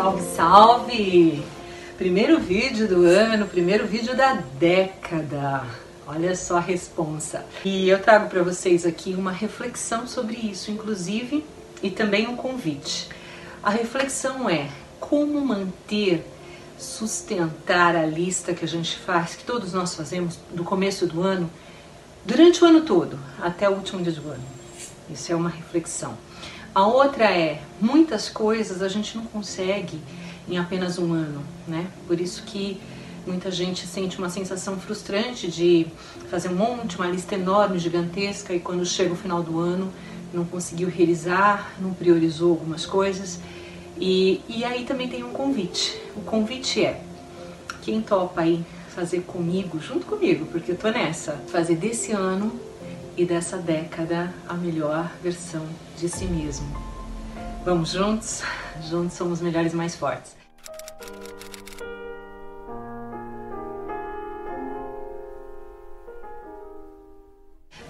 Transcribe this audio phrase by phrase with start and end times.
[0.00, 1.44] Salve, salve!
[1.98, 5.66] Primeiro vídeo do ano, primeiro vídeo da década.
[6.06, 7.44] Olha só a responsa.
[7.62, 11.44] E eu trago para vocês aqui uma reflexão sobre isso, inclusive,
[11.82, 13.10] e também um convite.
[13.62, 16.26] A reflexão é como manter,
[16.78, 21.50] sustentar a lista que a gente faz, que todos nós fazemos do começo do ano,
[22.24, 24.44] durante o ano todo, até o último dia do ano.
[25.10, 26.16] Isso é uma reflexão.
[26.74, 30.00] A outra é, muitas coisas a gente não consegue
[30.48, 31.86] em apenas um ano, né?
[32.06, 32.80] Por isso que
[33.26, 35.86] muita gente sente uma sensação frustrante de
[36.30, 39.92] fazer um monte, uma lista enorme, gigantesca, e quando chega o final do ano
[40.32, 43.40] não conseguiu realizar, não priorizou algumas coisas.
[43.98, 46.00] E, e aí também tem um convite.
[46.16, 47.02] O convite é,
[47.82, 48.64] quem topa aí
[48.94, 52.52] fazer comigo, junto comigo, porque eu tô nessa, fazer desse ano
[53.16, 56.66] e dessa década a melhor versão de si mesmo.
[57.64, 58.42] Vamos juntos?
[58.88, 60.40] Juntos somos melhores e mais fortes.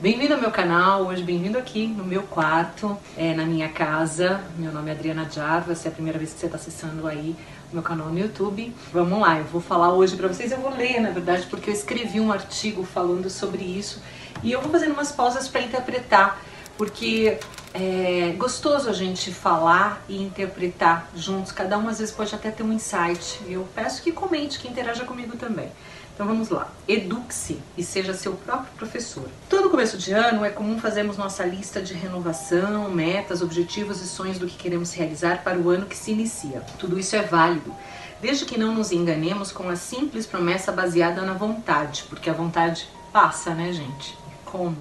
[0.01, 4.41] Bem-vindo ao meu canal, hoje bem-vindo aqui no meu quarto, é, na minha casa.
[4.57, 7.37] Meu nome é Adriana Jarva, se é a primeira vez que você está acessando aí
[7.71, 8.75] o meu canal no YouTube.
[8.95, 11.75] Vamos lá, eu vou falar hoje para vocês, eu vou ler na verdade, porque eu
[11.75, 14.01] escrevi um artigo falando sobre isso
[14.43, 16.41] e eu vou fazendo umas pausas para interpretar,
[16.77, 17.39] porque
[17.73, 22.63] é gostoso a gente falar e interpretar juntos, cada um às vezes pode até ter
[22.63, 23.41] um insight.
[23.49, 25.71] Eu peço que comente, que interaja comigo também.
[26.15, 26.69] Então vamos lá.
[26.87, 29.27] Eduque-se e seja seu próprio professor.
[29.49, 34.39] Todo começo de ano é comum fazermos nossa lista de renovação, metas, objetivos e sonhos
[34.39, 36.61] do que queremos realizar para o ano que se inicia.
[36.79, 37.75] Tudo isso é válido,
[38.21, 42.87] desde que não nos enganemos com a simples promessa baseada na vontade, porque a vontade
[43.11, 44.20] passa, né, gente?
[44.51, 44.77] Como?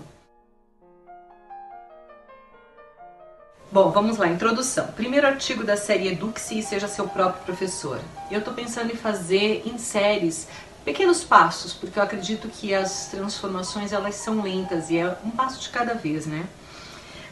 [3.72, 4.88] Bom, vamos lá, introdução.
[4.94, 8.02] Primeiro artigo da série Eduque-se e seja seu próprio professor.
[8.32, 10.48] Eu tô pensando em fazer em séries
[10.84, 15.60] pequenos passos, porque eu acredito que as transformações elas são lentas e é um passo
[15.60, 16.48] de cada vez, né?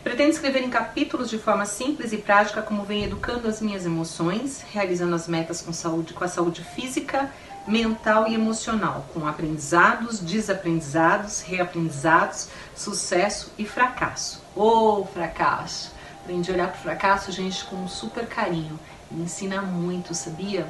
[0.07, 4.63] Pretendo escrever em capítulos de forma simples e prática como venho educando as minhas emoções,
[4.71, 7.29] realizando as metas com saúde, com a saúde física,
[7.67, 14.41] mental e emocional, com aprendizados, desaprendizados, reaprendizados, sucesso e fracasso.
[14.55, 15.91] Ô oh, fracasso!
[16.21, 18.79] Aprendi a olhar para o fracasso, gente, com um super carinho.
[19.11, 20.67] Me ensina muito, sabia?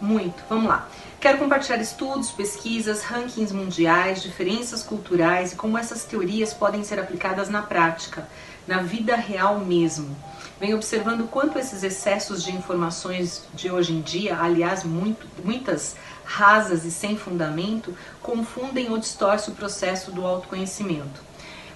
[0.00, 0.42] Muito.
[0.48, 0.88] Vamos lá.
[1.20, 7.48] Quero compartilhar estudos, pesquisas, rankings mundiais, diferenças culturais e como essas teorias podem ser aplicadas
[7.48, 8.28] na prática,
[8.66, 10.14] na vida real mesmo.
[10.60, 16.84] Venho observando quanto esses excessos de informações de hoje em dia, aliás, muito, muitas rasas
[16.84, 21.22] e sem fundamento, confundem ou distorcem o processo do autoconhecimento.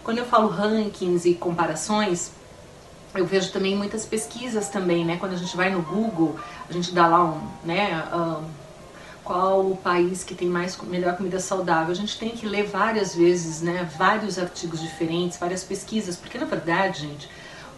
[0.04, 2.32] Quando eu falo rankings e comparações,
[3.14, 5.16] eu vejo também muitas pesquisas também, né?
[5.18, 6.38] Quando a gente vai no Google,
[6.68, 8.04] a gente dá lá um, né?
[8.12, 8.44] Um,
[9.28, 11.92] qual o país que tem mais melhor comida saudável.
[11.92, 13.86] A gente tem que ler várias vezes, né?
[13.98, 17.28] Vários artigos diferentes, várias pesquisas, porque na verdade, gente,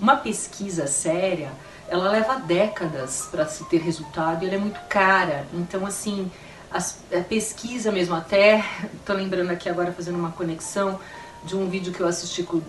[0.01, 1.51] uma pesquisa séria,
[1.89, 5.45] ela leva décadas para se ter resultado e ela é muito cara.
[5.53, 6.31] Então, assim,
[6.71, 8.65] as, a pesquisa mesmo, até
[9.05, 11.01] tô lembrando aqui agora fazendo uma conexão
[11.45, 12.63] de um vídeo que eu assisti do,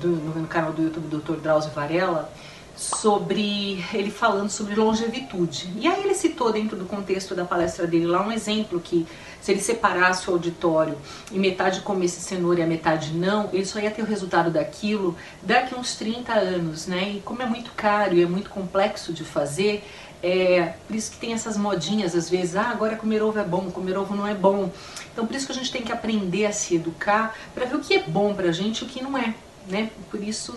[0.00, 1.40] do, no canal do YouTube do Dr.
[1.40, 2.30] Drauzio Varela
[2.76, 5.72] sobre ele falando sobre longevitude.
[5.78, 9.06] E aí ele citou dentro do contexto da palestra dele lá um exemplo que
[9.40, 10.96] se ele separasse o auditório
[11.30, 15.16] e metade comesse cenoura e a metade não, ele só ia ter o resultado daquilo
[15.42, 17.12] daqui uns 30 anos, né?
[17.16, 19.84] E como é muito caro e é muito complexo de fazer,
[20.24, 23.70] é, por isso que tem essas modinhas às vezes, ah, agora comer ovo é bom,
[23.70, 24.70] comer ovo não é bom.
[25.12, 27.80] Então por isso que a gente tem que aprender a se educar para ver o
[27.80, 29.34] que é bom pra gente e o que não é,
[29.68, 29.90] né?
[30.10, 30.54] Por isso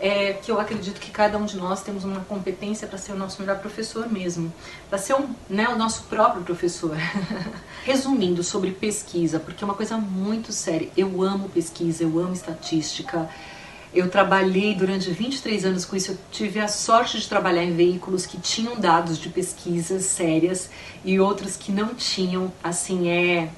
[0.00, 3.16] é, que eu acredito que cada um de nós temos uma competência para ser o
[3.16, 4.52] nosso melhor professor mesmo,
[4.90, 6.96] para ser um, né, o nosso próprio professor.
[7.84, 10.90] Resumindo sobre pesquisa, porque é uma coisa muito séria.
[10.96, 13.28] Eu amo pesquisa, eu amo estatística.
[13.94, 16.10] Eu trabalhei durante 23 anos com isso.
[16.10, 20.68] Eu tive a sorte de trabalhar em veículos que tinham dados de pesquisas sérias
[21.04, 22.52] e outros que não tinham.
[22.62, 23.50] Assim, é.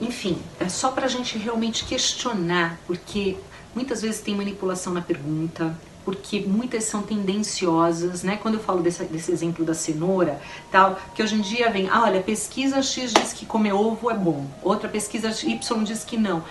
[0.00, 3.36] Enfim, é só para a gente realmente questionar, porque
[3.74, 5.76] muitas vezes tem manipulação na pergunta,
[6.06, 8.38] porque muitas são tendenciosas, né?
[8.40, 10.40] Quando eu falo desse, desse exemplo da cenoura,
[10.72, 14.14] tal, que hoje em dia vem, ah, olha, pesquisa X diz que comer ovo é
[14.14, 16.42] bom, outra pesquisa Y diz que não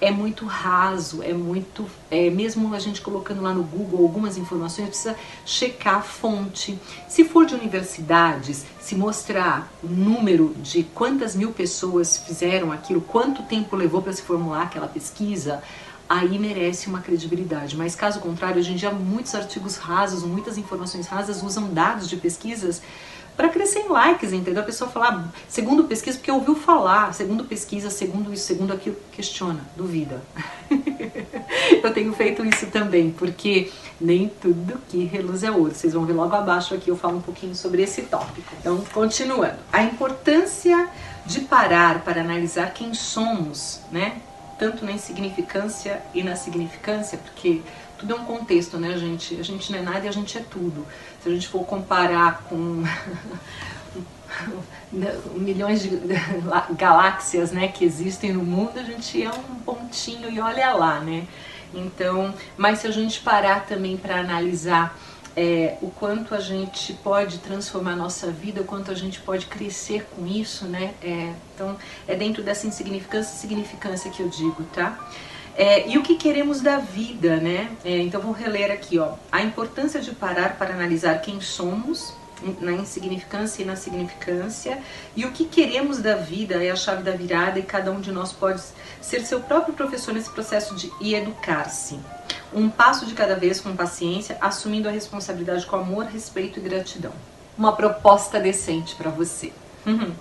[0.00, 1.86] é muito raso, é muito.
[2.10, 6.78] É, mesmo a gente colocando lá no Google algumas informações, precisa checar a fonte.
[7.08, 13.42] Se for de universidades, se mostrar o número de quantas mil pessoas fizeram aquilo, quanto
[13.42, 15.62] tempo levou para se formular aquela pesquisa,
[16.08, 17.76] aí merece uma credibilidade.
[17.76, 22.16] Mas caso contrário, hoje em dia muitos artigos rasos, muitas informações rasas usam dados de
[22.16, 22.80] pesquisas
[23.38, 24.64] para crescer em likes, entendeu?
[24.64, 29.60] A pessoa falar, segundo pesquisa, porque ouviu falar, segundo pesquisa, segundo isso, segundo aquilo, questiona,
[29.76, 30.20] duvida.
[31.80, 33.70] eu tenho feito isso também, porque
[34.00, 35.72] nem tudo que reluz é ouro.
[35.72, 38.52] Vocês vão ver logo abaixo aqui, eu falo um pouquinho sobre esse tópico.
[38.58, 39.54] Então, continuando.
[39.72, 40.88] A importância
[41.24, 44.20] de parar para analisar quem somos, né?
[44.58, 47.62] Tanto na insignificância e na significância, porque
[47.98, 49.38] tudo é um contexto, né, gente?
[49.38, 50.86] A gente não é nada e a gente é tudo.
[51.28, 52.82] A gente for comparar com
[55.36, 55.90] milhões de
[56.76, 61.26] galáxias, né, que existem no mundo, a gente é um pontinho e olha lá, né?
[61.74, 64.96] Então, mas se a gente parar também para analisar
[65.36, 69.46] é, o quanto a gente pode transformar a nossa vida, o quanto a gente pode
[69.46, 70.94] crescer com isso, né?
[71.02, 71.76] É, então,
[72.06, 74.98] é dentro dessa insignificância significância que eu digo, tá?
[75.58, 77.68] É, e o que queremos da vida, né?
[77.84, 79.14] É, então vou reler aqui, ó.
[79.30, 82.14] A importância de parar para analisar quem somos,
[82.60, 84.78] na insignificância e na significância,
[85.16, 88.12] e o que queremos da vida é a chave da virada e cada um de
[88.12, 88.62] nós pode
[89.00, 91.98] ser seu próprio professor nesse processo de educar-se.
[92.54, 97.12] Um passo de cada vez com paciência, assumindo a responsabilidade com amor, respeito e gratidão.
[97.58, 99.52] Uma proposta decente para você.
[99.84, 100.12] Uhum.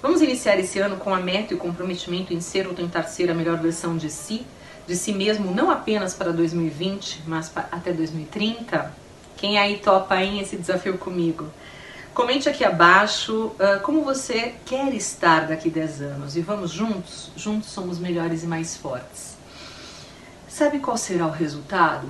[0.00, 3.30] Vamos iniciar esse ano com a meta e o comprometimento em ser ou tentar ser
[3.30, 4.46] a melhor versão de si,
[4.86, 8.92] de si mesmo, não apenas para 2020, mas até 2030?
[9.36, 11.48] Quem aí topa em esse desafio comigo?
[12.14, 17.30] Comente aqui abaixo uh, como você quer estar daqui 10 anos e vamos juntos?
[17.36, 19.36] Juntos somos melhores e mais fortes.
[20.48, 22.08] Sabe qual será o resultado?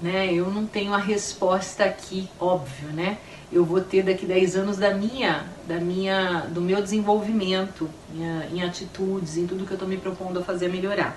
[0.00, 0.32] Né?
[0.32, 3.18] Eu não tenho a resposta aqui, óbvio, né?
[3.52, 8.62] Eu vou ter daqui 10 anos da minha, da minha, do meu desenvolvimento, minha, em
[8.62, 11.16] atitudes, em tudo que eu estou me propondo a fazer melhorar.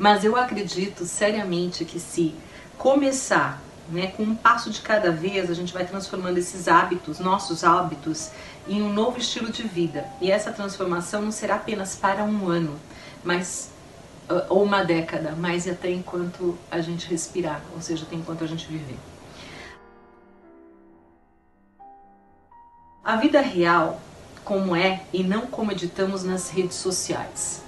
[0.00, 2.34] Mas eu acredito seriamente que se
[2.78, 3.60] começar
[3.90, 8.30] né, com um passo de cada vez, a gente vai transformando esses hábitos, nossos hábitos,
[8.66, 10.06] em um novo estilo de vida.
[10.18, 12.80] E essa transformação não será apenas para um ano,
[13.22, 13.72] mas
[14.26, 18.46] ah, ou uma década, mas até enquanto a gente respirar, ou seja, até enquanto a
[18.46, 18.96] gente viver.
[23.04, 24.00] A vida real,
[24.46, 27.59] como é e não como editamos nas redes sociais.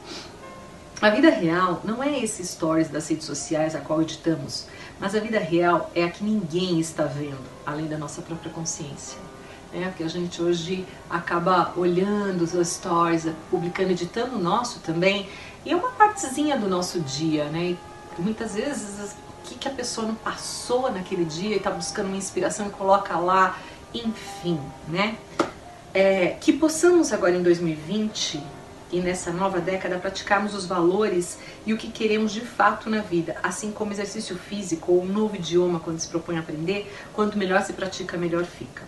[1.02, 4.68] A vida real não é esse stories das redes sociais a qual editamos,
[5.00, 9.18] mas a vida real é a que ninguém está vendo, além da nossa própria consciência.
[9.74, 15.28] É, porque a gente hoje acaba olhando os stories, publicando, editando o nosso também,
[15.66, 17.76] e é uma partezinha do nosso dia, né?
[18.16, 22.16] E muitas vezes o que, a pessoa não passou naquele dia e está buscando uma
[22.16, 23.58] inspiração e coloca lá,
[23.92, 25.16] enfim, né?
[25.92, 28.61] É, que possamos agora em 2020
[28.92, 33.36] e nessa nova década praticarmos os valores e o que queremos de fato na vida,
[33.42, 37.62] assim como exercício físico ou um novo idioma quando se propõe a aprender, quanto melhor
[37.62, 38.82] se pratica, melhor fica.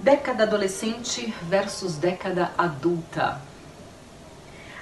[0.00, 3.51] Década adolescente versus década adulta.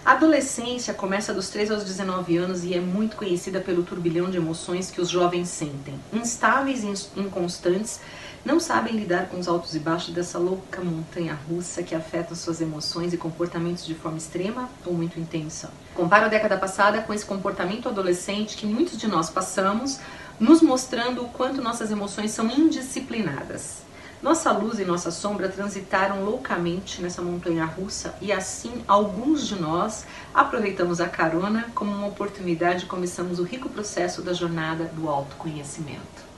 [0.04, 4.38] A adolescência começa dos 3 aos 19 anos e é muito conhecida pelo turbilhão de
[4.38, 8.00] emoções que os jovens sentem, instáveis e inconstantes,
[8.42, 12.62] não sabem lidar com os altos e baixos dessa louca montanha russa que afeta suas
[12.62, 15.70] emoções e comportamentos de forma extrema ou muito intensa.
[15.94, 20.00] Comparo a década passada com esse comportamento adolescente que muitos de nós passamos,
[20.40, 23.89] nos mostrando o quanto nossas emoções são indisciplinadas.
[24.22, 30.04] Nossa luz e nossa sombra transitaram loucamente nessa montanha russa e assim alguns de nós
[30.34, 36.28] aproveitamos a carona como uma oportunidade e começamos o rico processo da jornada do autoconhecimento.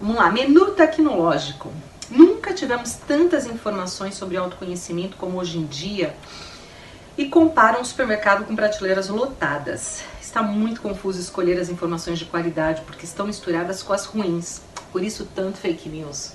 [0.00, 1.72] Vamos lá, menu tecnológico.
[2.10, 6.16] Nunca tivemos tantas informações sobre autoconhecimento como hoje em dia
[7.18, 10.04] e compara um supermercado com prateleiras lotadas.
[10.22, 14.60] Está muito confuso escolher as informações de qualidade porque estão misturadas com as ruins.
[14.92, 16.32] Por isso, tanto fake news.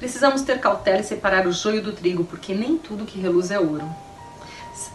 [0.00, 3.58] Precisamos ter cautela e separar o joio do trigo, porque nem tudo que reluz é
[3.58, 3.88] ouro.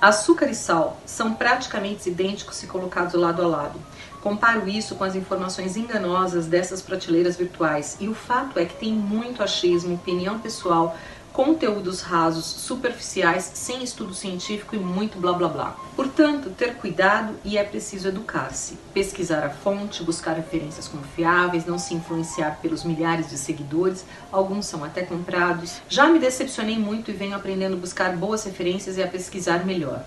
[0.01, 3.79] Açúcar e sal são praticamente idênticos se colocados lado a lado.
[4.21, 8.91] Comparo isso com as informações enganosas dessas prateleiras virtuais e o fato é que tem
[8.91, 10.97] muito achismo, opinião pessoal,
[11.39, 15.77] conteúdos rasos, superficiais, sem estudo científico e muito blá blá blá.
[15.95, 21.93] Portanto, ter cuidado e é preciso educar-se, pesquisar a fonte, buscar referências confiáveis, não se
[21.93, 24.03] influenciar pelos milhares de seguidores,
[24.33, 25.79] alguns são até comprados.
[25.87, 30.03] Já me decepcionei muito e venho aprendendo a buscar boas referências e a pesquisar melhor.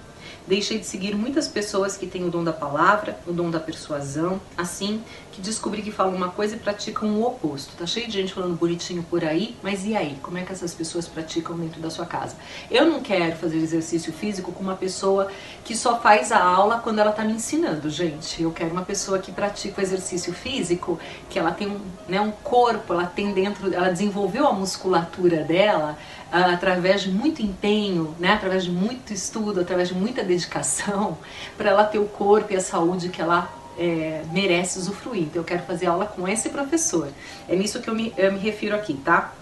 [0.47, 4.41] Deixei de seguir muitas pessoas que têm o dom da palavra, o dom da persuasão,
[4.57, 5.01] assim
[5.33, 7.75] que descobri que falam uma coisa e praticam o oposto.
[7.77, 10.19] Tá cheio de gente falando bonitinho por aí, mas e aí?
[10.23, 12.37] Como é que essas pessoas praticam dentro da sua casa?
[12.71, 15.31] Eu não quero fazer exercício físico com uma pessoa
[15.65, 18.43] que só faz a aula quando ela tá me ensinando, gente.
[18.43, 20.99] Eu quero uma pessoa que pratica o exercício físico,
[21.31, 25.97] que ela tem um, né, um corpo, ela tem dentro, ela desenvolveu a musculatura dela
[26.31, 31.17] uh, através de muito empenho, né, através de muito estudo, através de muita dedicação,
[31.57, 35.23] para ela ter o corpo e a saúde que ela é, merece usufruir.
[35.23, 37.09] Então eu quero fazer aula com esse professor.
[37.49, 39.33] É nisso que eu me, eu me refiro aqui, tá?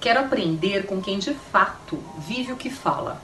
[0.00, 3.20] Quero aprender com quem de fato vive o que fala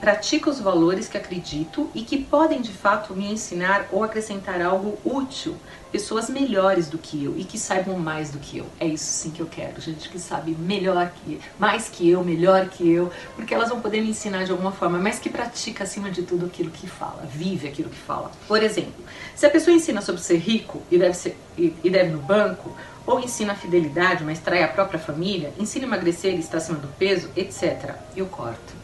[0.00, 4.96] pratica os valores que acredito e que podem de fato me ensinar ou acrescentar algo
[5.04, 5.56] útil,
[5.92, 8.66] pessoas melhores do que eu e que saibam mais do que eu.
[8.80, 12.68] É isso sim que eu quero, gente que sabe melhor que mais que eu, melhor
[12.70, 16.10] que eu, porque elas vão poder me ensinar de alguma forma, mas que pratica acima
[16.10, 18.32] de tudo aquilo que fala, vive aquilo que fala.
[18.48, 19.04] Por exemplo,
[19.36, 22.74] se a pessoa ensina sobre ser rico e deve ser e, deve no banco,
[23.06, 26.78] ou ensina a fidelidade, mas trai a própria família, ensina a emagrecer e estar acima
[26.78, 27.94] do peso, etc.
[28.16, 28.82] Eu corto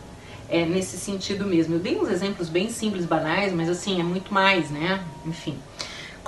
[0.49, 1.75] é, nesse sentido mesmo.
[1.75, 5.03] Eu dei uns exemplos bem simples, banais, mas assim, é muito mais, né?
[5.25, 5.57] Enfim.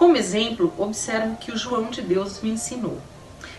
[0.00, 2.96] Como exemplo, observo que o João de Deus me ensinou.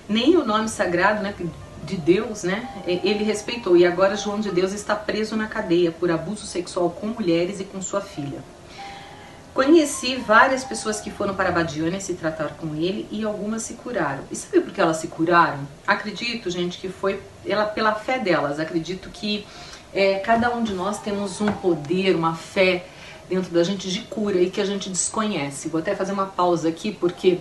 [0.09, 1.35] Nem o nome sagrado, né,
[1.83, 3.77] de Deus, né, ele respeitou.
[3.77, 7.63] E agora João de Deus está preso na cadeia por abuso sexual com mulheres e
[7.63, 8.43] com sua filha.
[9.53, 13.75] Conheci várias pessoas que foram para a Badiânia se tratar com ele e algumas se
[13.75, 14.23] curaram.
[14.31, 15.59] E sabe por que elas se curaram?
[15.85, 18.59] Acredito, gente, que foi ela, pela fé delas.
[18.59, 19.45] Acredito que
[19.93, 22.83] é, cada um de nós temos um poder, uma fé
[23.31, 25.69] dentro da gente de cura e que a gente desconhece.
[25.69, 27.39] Vou até fazer uma pausa aqui porque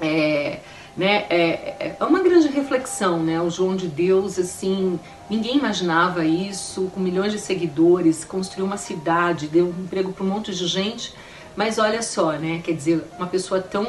[0.00, 0.58] é,
[0.96, 3.40] né, é, é uma grande reflexão, né?
[3.40, 4.98] O João de Deus, assim,
[5.30, 10.28] ninguém imaginava isso, com milhões de seguidores, construiu uma cidade, deu um emprego para um
[10.28, 11.14] monte de gente,
[11.54, 12.60] mas olha só, né?
[12.64, 13.86] Quer dizer, uma pessoa tão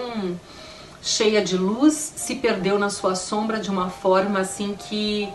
[1.02, 5.28] cheia de luz se perdeu na sua sombra de uma forma assim que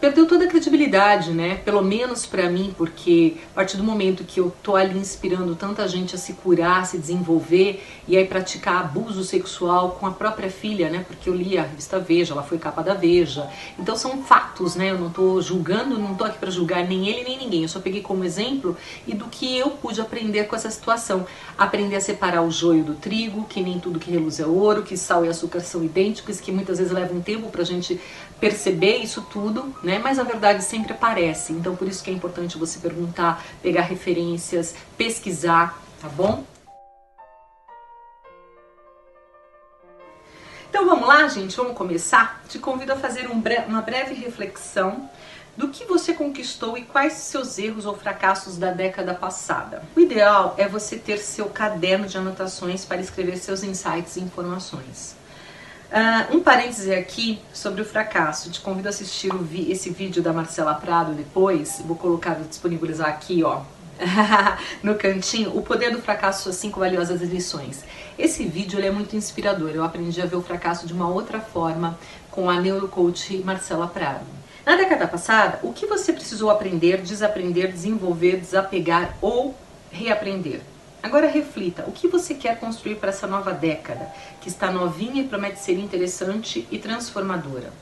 [0.00, 1.56] perdeu toda a credibilidade, né?
[1.56, 5.86] Pelo menos para mim, porque a partir do momento que eu tô ali inspirando tanta
[5.88, 10.50] gente a se curar, a se desenvolver e aí praticar abuso sexual com a própria
[10.50, 11.04] filha, né?
[11.06, 13.48] Porque eu li a revista Veja, ela foi capa da Veja.
[13.78, 14.90] Então são fatos, né?
[14.90, 17.62] Eu não tô julgando, não tô aqui para julgar nem ele nem ninguém.
[17.62, 18.76] Eu só peguei como exemplo
[19.06, 21.26] e do que eu pude aprender com essa situação.
[21.56, 24.96] Aprender a separar o joio do trigo, que nem tudo que reluz é ouro, que
[24.96, 28.00] sal e açúcar são idênticos, que muitas vezes leva um tempo pra gente
[28.40, 29.87] perceber isso tudo, né?
[29.96, 31.52] Mas a verdade sempre aparece.
[31.52, 36.44] Então por isso que é importante você perguntar, pegar referências, pesquisar, tá bom?
[40.68, 42.42] Então vamos lá, gente, vamos começar?
[42.48, 45.08] Te convido a fazer um bre uma breve reflexão
[45.56, 49.82] do que você conquistou e quais seus erros ou fracassos da década passada.
[49.96, 55.16] O ideal é você ter seu caderno de anotações para escrever seus insights e informações.
[55.90, 58.50] Uh, um parêntese aqui sobre o fracasso.
[58.50, 61.82] Te convido a assistir vi esse vídeo da Marcela Prado depois.
[61.84, 63.62] Vou colocar, vou disponibilizar aqui, ó,
[64.82, 67.84] no cantinho, o poder do fracasso, suas cinco valiosas lições.
[68.18, 69.70] Esse vídeo é muito inspirador.
[69.70, 71.98] Eu aprendi a ver o fracasso de uma outra forma
[72.30, 74.26] com a neurocoach Marcela Prado.
[74.66, 79.56] Na década passada, o que você precisou aprender, desaprender, desenvolver, desapegar ou
[79.90, 80.60] reaprender?
[81.08, 84.12] Agora reflita, o que você quer construir para essa nova década,
[84.42, 87.72] que está novinha e promete ser interessante e transformadora?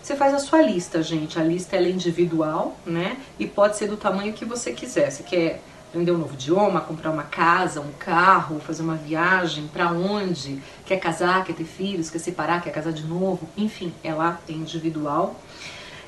[0.00, 1.36] Você faz a sua lista, gente.
[1.36, 3.16] A lista é individual, né?
[3.40, 5.10] E pode ser do tamanho que você quiser.
[5.10, 9.90] Você quer aprender um novo idioma, comprar uma casa, um carro, fazer uma viagem, para
[9.90, 10.62] onde?
[10.86, 13.48] Quer casar, quer ter filhos, quer separar, quer casar de novo?
[13.56, 15.34] Enfim, ela é individual.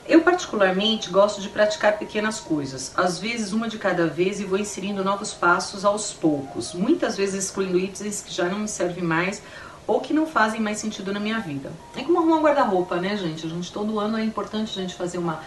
[0.04, 4.58] Eu particularmente gosto de praticar pequenas coisas, às vezes uma de cada vez e vou
[4.58, 9.40] inserindo novos passos aos poucos, muitas vezes excluindo itens que já não me servem mais
[9.86, 11.70] ou que não fazem mais sentido na minha vida.
[11.96, 13.46] É como arrumar um guarda-roupa, né, gente?
[13.46, 15.40] A gente todo ano é importante a gente fazer uma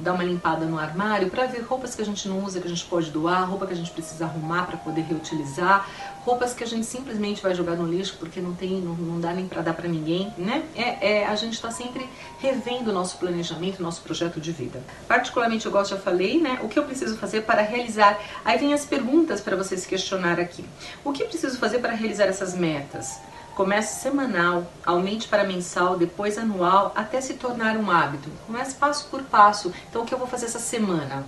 [0.00, 2.70] dar uma limpada no armário para ver roupas que a gente não usa, que a
[2.70, 5.88] gente pode doar, roupa que a gente precisa arrumar para poder reutilizar,
[6.24, 9.32] roupas que a gente simplesmente vai jogar no lixo porque não tem, não, não dá
[9.32, 10.64] nem para dar para ninguém, né?
[10.74, 14.82] É, é a gente está sempre revendo o nosso planejamento, nosso projeto de vida.
[15.06, 16.58] Particularmente eu gosto, já falei, né?
[16.62, 18.18] O que eu preciso fazer para realizar?
[18.44, 20.64] Aí vem as perguntas para você se questionar aqui.
[21.04, 23.18] O que preciso fazer para realizar essas metas?
[23.60, 28.30] Comece semanal, aumente para mensal, depois anual, até se tornar um hábito.
[28.46, 29.70] Comece passo por passo.
[29.90, 31.26] Então, o que eu vou fazer essa semana?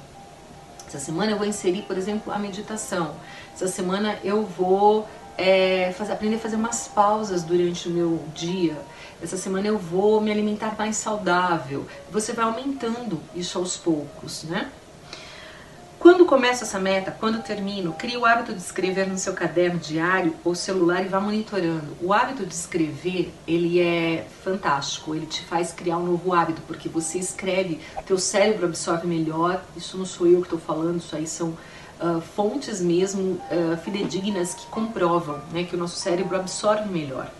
[0.89, 3.15] Essa semana eu vou inserir, por exemplo, a meditação.
[3.53, 8.79] Essa semana eu vou é, fazer, aprender a fazer umas pausas durante o meu dia.
[9.23, 11.87] Essa semana eu vou me alimentar mais saudável.
[12.11, 14.73] Você vai aumentando isso aos poucos, né?
[16.13, 20.37] Quando começo essa meta, quando termino, crie o hábito de escrever no seu caderno diário
[20.45, 21.97] ou celular e vá monitorando.
[22.03, 26.87] O hábito de escrever, ele é fantástico, ele te faz criar um novo hábito, porque
[26.87, 31.27] você escreve, teu cérebro absorve melhor, isso não sou eu que estou falando, isso aí
[31.27, 31.49] são
[31.99, 37.33] uh, fontes mesmo uh, fidedignas que comprovam né, que o nosso cérebro absorve melhor.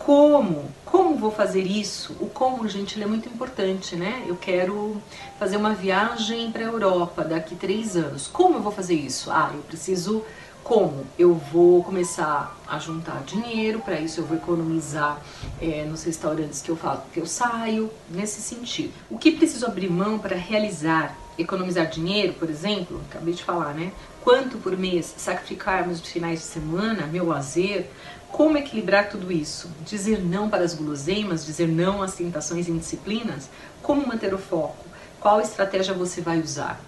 [0.00, 0.64] Como?
[0.86, 2.16] Como vou fazer isso?
[2.20, 4.24] O como, gente, ele é muito importante, né?
[4.26, 5.00] Eu quero
[5.38, 8.26] fazer uma viagem para a Europa daqui três anos.
[8.26, 9.30] Como eu vou fazer isso?
[9.30, 10.24] Ah, eu preciso.
[10.64, 11.04] Como?
[11.18, 15.20] Eu vou começar a juntar dinheiro, para isso eu vou economizar
[15.60, 18.92] é, nos restaurantes que eu falo que eu saio, nesse sentido.
[19.10, 21.16] O que preciso abrir mão para realizar?
[21.38, 23.92] Economizar dinheiro, por exemplo, acabei de falar, né?
[24.22, 27.90] Quanto por mês sacrificar meus finais de semana, meu lazer,
[28.32, 29.70] como equilibrar tudo isso?
[29.84, 33.48] Dizer não para as guloseimas, dizer não às tentações e indisciplinas?
[33.82, 34.84] Como manter o foco?
[35.20, 36.80] Qual estratégia você vai usar?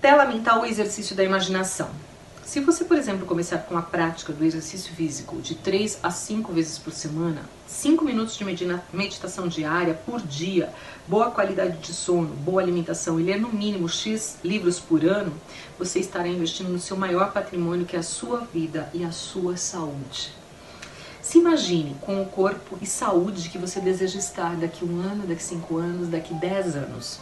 [0.00, 1.90] Tela mental o exercício da imaginação.
[2.50, 6.52] Se você, por exemplo, começar com a prática do exercício físico de 3 a 5
[6.52, 8.44] vezes por semana, 5 minutos de
[8.92, 10.68] meditação diária por dia,
[11.06, 15.32] boa qualidade de sono, boa alimentação e ler no mínimo X livros por ano,
[15.78, 19.56] você estará investindo no seu maior patrimônio que é a sua vida e a sua
[19.56, 20.32] saúde.
[21.22, 25.44] Se imagine com o corpo e saúde que você deseja estar daqui um ano, daqui
[25.44, 27.20] cinco anos, daqui dez anos.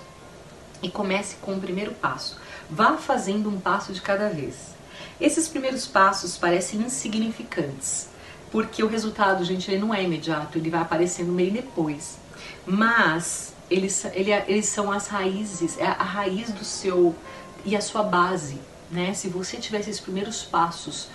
[0.82, 2.38] E comece com o primeiro passo.
[2.70, 4.77] Vá fazendo um passo de cada vez.
[5.20, 8.08] Esses primeiros passos parecem insignificantes,
[8.50, 12.18] porque o resultado, gente, ele não é imediato, ele vai aparecendo meio depois.
[12.66, 17.14] Mas eles, ele, eles são as raízes, é a raiz do seu
[17.64, 18.58] e a sua base,
[18.90, 19.12] né?
[19.12, 21.08] Se você tiver esses primeiros passos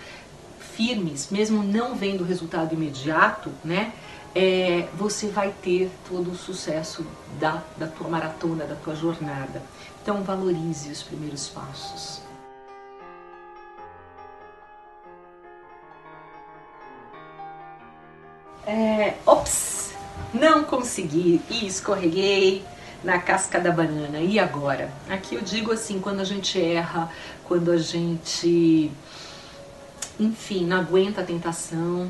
[0.76, 3.94] firmes, mesmo não vendo o resultado imediato, né?
[4.36, 7.06] É, você vai ter todo o sucesso
[7.40, 9.62] da, da tua maratona, da tua jornada.
[10.02, 12.23] Então valorize os primeiros passos.
[18.66, 19.94] É, ops,
[20.34, 22.64] não consegui e escorreguei
[23.04, 24.20] na casca da banana.
[24.20, 24.90] E agora?
[25.10, 27.10] Aqui eu digo assim, quando a gente erra,
[27.44, 28.90] quando a gente,
[30.18, 32.10] enfim, não aguenta a tentação,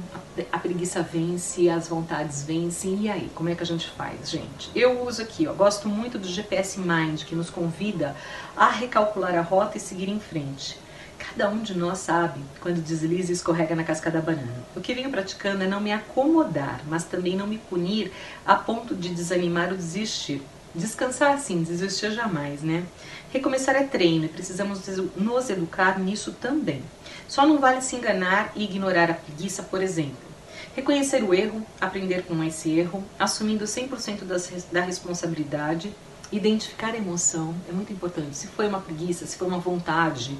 [0.51, 3.01] a preguiça vence, as vontades vencem.
[3.01, 4.69] E aí, como é que a gente faz, gente?
[4.75, 8.15] Eu uso aqui, ó, gosto muito do GPS Mind, que nos convida
[8.55, 10.82] a recalcular a rota e seguir em frente.
[11.29, 14.53] Cada um de nós sabe quando desliza e escorrega na casca da banana.
[14.75, 18.11] O que venho praticando é não me acomodar, mas também não me punir
[18.45, 20.41] a ponto de desanimar ou desistir.
[20.75, 22.83] Descansar sim, desistir jamais, né?
[23.31, 26.81] Recomeçar é treino e precisamos nos educar nisso também.
[27.27, 30.33] Só não vale se enganar e ignorar a preguiça, por exemplo.
[30.75, 35.93] Reconhecer o erro, aprender com esse erro, assumindo 100% das, da responsabilidade,
[36.31, 38.35] identificar a emoção, é muito importante.
[38.35, 40.35] Se foi uma preguiça, se foi uma vontade,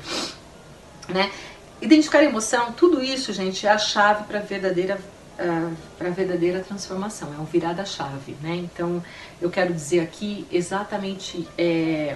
[1.10, 1.32] né?
[1.82, 5.00] Identificar a emoção, tudo isso, gente, é a chave para a verdadeira
[5.39, 8.56] uh, para verdadeira transformação, é o virar da chave, né?
[8.56, 9.04] Então,
[9.42, 12.16] eu quero dizer aqui exatamente é,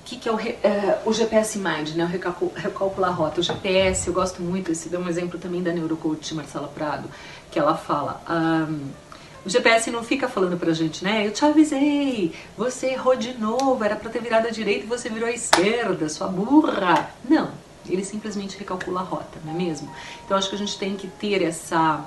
[0.00, 2.04] o que, que é o, é, o GPS Mind, né?
[2.04, 3.40] O recalcul, recalcular rota.
[3.40, 7.08] O GPS, eu gosto muito, esse é um exemplo também da neurocoach Marcela Prado,
[7.50, 8.22] que ela fala.
[8.28, 9.05] Um,
[9.46, 11.24] o GPS não fica falando pra gente, né?
[11.24, 15.08] Eu te avisei, você errou de novo, era pra ter virado à direita e você
[15.08, 17.10] virou à esquerda, sua burra.
[17.28, 17.52] Não,
[17.88, 19.88] ele simplesmente recalcula a rota, não é mesmo?
[20.24, 22.04] Então acho que a gente tem que ter essa.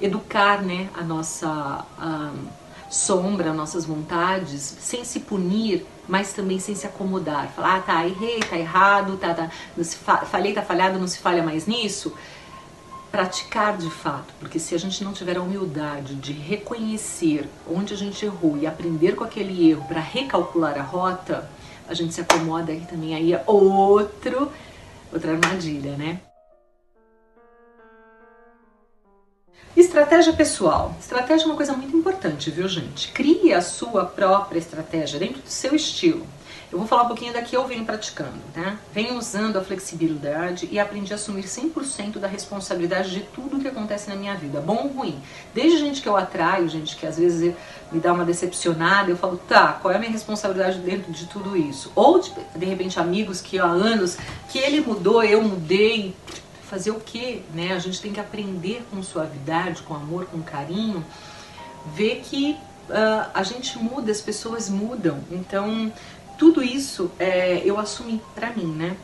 [0.00, 1.84] educar, né, a nossa.
[2.90, 7.46] sombra, nossas vontades, sem se punir, mas também sem se acomodar.
[7.54, 9.48] Falar, ah, tá, errei, tá errado, tá, tá,
[10.26, 12.12] falhei, tá falhado, não se falha mais nisso
[13.10, 17.96] praticar de fato, porque se a gente não tiver a humildade de reconhecer onde a
[17.96, 21.50] gente errou e aprender com aquele erro para recalcular a rota,
[21.88, 24.50] a gente se acomoda e também aí é outro
[25.12, 26.20] outra armadilha, né?
[29.76, 30.94] Estratégia pessoal.
[31.00, 33.10] Estratégia é uma coisa muito importante, viu, gente?
[33.12, 36.26] Crie a sua própria estratégia dentro do seu estilo.
[36.72, 38.78] Eu vou falar um pouquinho daqui eu venho praticando, né?
[38.94, 44.08] Venho usando a flexibilidade e aprendi a assumir 100% da responsabilidade de tudo que acontece
[44.08, 45.20] na minha vida, bom ou ruim.
[45.52, 47.56] Desde gente que eu atraio, gente que às vezes
[47.90, 51.56] me dá uma decepcionada, eu falo, tá, qual é a minha responsabilidade dentro de tudo
[51.56, 51.90] isso?
[51.96, 54.16] Ou de, de repente amigos que há anos
[54.48, 56.14] que ele mudou, eu mudei,
[56.70, 57.72] fazer o quê, né?
[57.72, 61.04] A gente tem que aprender com suavidade, com amor, com carinho,
[61.96, 62.56] ver que
[62.88, 65.18] uh, a gente muda, as pessoas mudam.
[65.32, 65.92] Então,
[66.40, 68.96] tudo isso é, eu assumi para mim, né?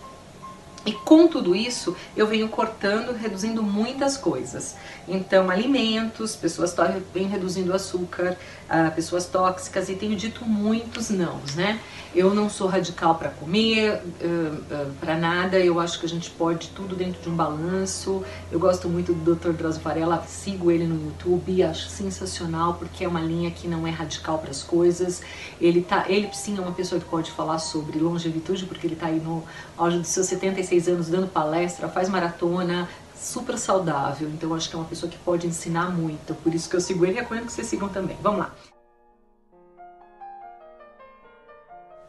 [0.87, 4.77] E com tudo isso, eu venho cortando, reduzindo muitas coisas.
[5.09, 6.75] Então, alimentos, pessoas
[7.12, 8.37] vêm reduzindo açúcar,
[8.70, 11.81] uh, pessoas tóxicas, e tenho dito muitos nãos, né?
[12.14, 16.31] Eu não sou radical para comer, uh, uh, para nada, eu acho que a gente
[16.31, 18.22] pode tudo dentro de um balanço.
[18.51, 19.51] Eu gosto muito do Dr.
[19.51, 23.90] Drauzio Varela, sigo ele no YouTube, acho sensacional, porque é uma linha que não é
[23.90, 25.20] radical para as coisas.
[25.61, 29.07] Ele, tá, ele sim é uma pessoa que pode falar sobre longevidade, porque ele está
[29.07, 29.42] aí no
[29.77, 34.29] auge dos seus 76 16 anos dando palestra, faz maratona, super saudável.
[34.29, 36.35] Então acho que é uma pessoa que pode ensinar muito.
[36.35, 38.17] Por isso que eu sigo ele e recomendo que vocês sigam também.
[38.23, 38.55] Vamos lá.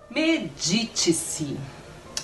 [0.10, 1.58] Medite-se.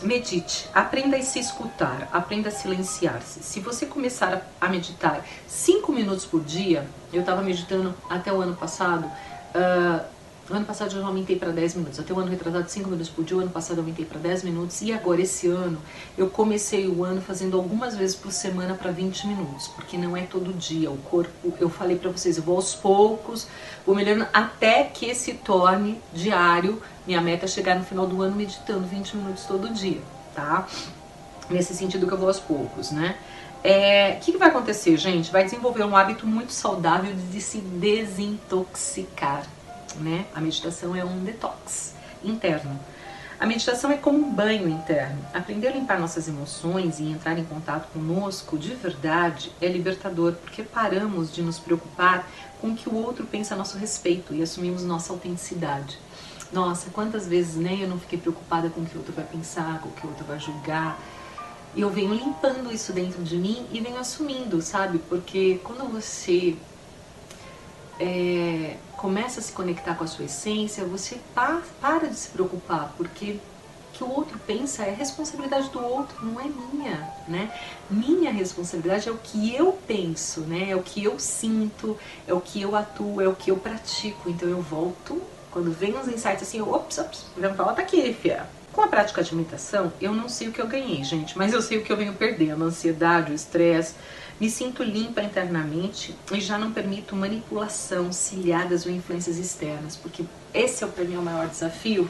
[0.02, 3.42] Medite, aprenda a se escutar, aprenda a silenciar-se.
[3.42, 8.54] Se você começar a meditar 5 minutos por dia, eu estava meditando até o ano
[8.54, 10.06] passado, uh,
[10.50, 12.00] no ano passado eu já aumentei para 10 minutos.
[12.00, 13.38] Até o ano retrasado 5 minutos por dia.
[13.38, 14.82] O ano passado eu aumentei para 10 minutos.
[14.82, 15.78] E agora, esse ano,
[16.18, 19.70] eu comecei o ano fazendo algumas vezes por semana para 20 minutos.
[19.70, 20.92] Porque não é todo dia.
[20.92, 23.48] O corpo, eu falei para vocês, eu vou aos poucos,
[23.86, 26.82] vou melhorando até que se torne diário.
[27.08, 30.02] Minha meta é chegar no final do ano meditando 20 minutos todo dia,
[30.36, 30.68] tá?
[31.50, 33.16] Nesse sentido que eu vou aos poucos, né?
[33.64, 35.32] O é, que, que, vai acontecer, gente?
[35.32, 39.44] Vai desenvolver um hábito muito saudável de se desintoxicar
[40.00, 40.26] né?
[40.34, 42.80] A meditação é um detox interno.
[43.40, 45.20] A meditação é como um banho interno.
[45.34, 50.64] Aprender a limpar nossas emoções e entrar em contato conosco de verdade é libertador, porque
[50.64, 52.26] paramos de nos preocupar
[52.62, 55.98] com o que o outro pensa a nosso respeito e assumimos nossa autenticidade.
[56.54, 59.80] Nossa, quantas vezes né, eu não fiquei preocupada com o que o outro vai pensar,
[59.80, 60.98] com o que o outro vai julgar.
[61.76, 65.00] E eu venho limpando isso dentro de mim e venho assumindo, sabe?
[65.00, 66.56] Porque quando você
[68.00, 72.94] é, começa a se conectar com a sua essência, você pa para de se preocupar,
[72.96, 77.52] porque o que o outro pensa é responsabilidade do outro, não é minha, né?
[77.90, 80.70] Minha responsabilidade é o que eu penso, né?
[80.70, 84.30] É o que eu sinto, é o que eu atuo, é o que eu pratico.
[84.30, 87.26] Então eu volto, quando vem uns insights assim, ops, ops,
[87.58, 88.48] volta aqui, fia.
[88.72, 91.62] Com a prática de meditação, eu não sei o que eu ganhei, gente, mas eu
[91.62, 93.96] sei o que eu venho perdendo, a ansiedade, o estresse,
[94.44, 100.84] me sinto limpa internamente e já não permito manipulação, cilhadas ou influências externas, porque esse
[100.84, 102.10] é para mim o maior desafio.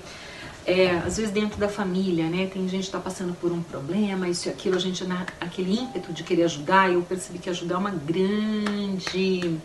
[0.65, 2.49] É, às vezes dentro da família, né?
[2.51, 5.77] Tem gente que está passando por um problema, isso e aquilo, a gente na aquele
[5.77, 9.59] ímpeto de querer ajudar, eu percebi que ajudar é uma grande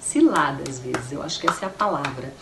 [0.00, 1.10] cilada às vezes.
[1.10, 2.32] Eu acho que essa é a palavra.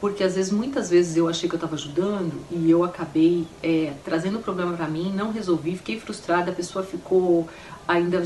[0.00, 3.92] Porque às vezes, muitas vezes eu achei que eu estava ajudando e eu acabei é,
[4.04, 7.48] trazendo o problema para mim, não resolvi, fiquei frustrada, a pessoa ficou
[7.86, 8.20] ainda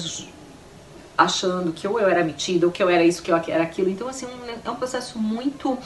[1.17, 3.91] achando que ou eu era metida, ou que eu era isso, que eu era aquilo.
[3.91, 4.27] Então, assim,
[4.65, 5.79] é um processo muito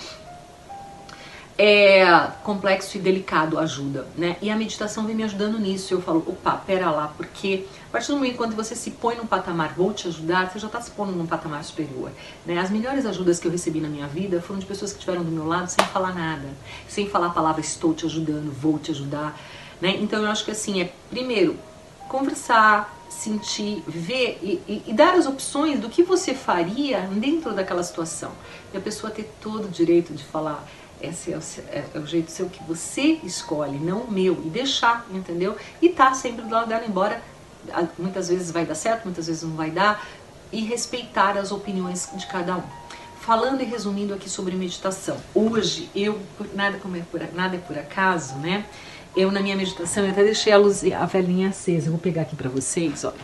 [1.56, 2.04] é,
[2.42, 4.36] complexo e delicado ajuda, né?
[4.42, 5.94] E a meditação vem me ajudando nisso.
[5.94, 9.26] Eu falo, opa, pera lá, porque a partir do momento quando você se põe num
[9.26, 12.10] patamar, vou te ajudar, você já está se pondo num patamar superior,
[12.44, 12.58] né?
[12.58, 15.30] As melhores ajudas que eu recebi na minha vida foram de pessoas que estiveram do
[15.30, 16.48] meu lado sem falar nada,
[16.88, 19.38] sem falar a palavra estou te ajudando, vou te ajudar,
[19.80, 19.96] né?
[20.00, 21.56] Então eu acho que assim, é primeiro
[22.08, 27.82] conversar, sentir, ver e, e, e, dar as opções do que você faria dentro daquela
[27.82, 28.32] situação.
[28.72, 30.66] E a pessoa ter todo o direito de falar,
[31.00, 34.48] esse é o, é, é o jeito seu que você escolhe, não o meu, e
[34.48, 35.56] deixar, entendeu?
[35.80, 37.22] E tá sempre do lado dela, embora
[37.98, 40.06] muitas vezes vai dar certo, muitas vezes não vai dar,
[40.52, 42.62] e respeitar as opiniões de cada um.
[43.20, 45.16] Falando e resumindo aqui sobre meditação.
[45.34, 46.20] Hoje, eu,
[46.54, 48.66] nada, como é por, nada é por acaso, né?
[49.16, 51.86] Eu na minha meditação, eu até deixei a luz, a velhinha acesa.
[51.86, 53.14] Eu vou pegar aqui para vocês, olha.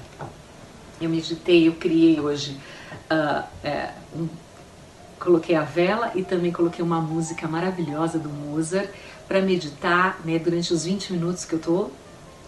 [1.00, 2.60] Eu meditei, eu criei hoje,
[3.10, 4.28] uh, é, um,
[5.18, 8.90] coloquei a vela e também coloquei uma música maravilhosa do Mozart
[9.26, 11.90] para meditar, né, durante os 20 minutos que eu tô.